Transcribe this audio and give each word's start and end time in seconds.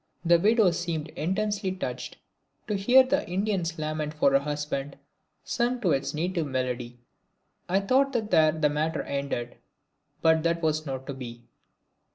The 0.25 0.39
widow 0.39 0.71
seemed 0.71 1.09
intensely 1.09 1.71
touched 1.73 2.17
to 2.67 2.73
hear 2.73 3.03
the 3.03 3.23
Indian's 3.29 3.77
lament 3.77 4.15
for 4.15 4.31
her 4.31 4.39
husband 4.39 4.97
sung 5.43 5.79
to 5.81 5.91
its 5.91 6.15
native 6.15 6.47
melody. 6.47 6.97
I 7.69 7.81
thought 7.81 8.11
that 8.13 8.31
there 8.31 8.51
the 8.51 8.67
matter 8.67 9.03
ended, 9.03 9.57
but 10.23 10.41
that 10.41 10.63
was 10.63 10.87
not 10.87 11.05
to 11.05 11.13
be. 11.13 11.43